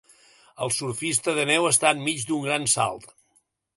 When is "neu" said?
1.49-1.67